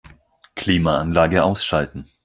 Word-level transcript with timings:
Klimaanlage 0.55 1.43
ausschalten. 1.43 2.09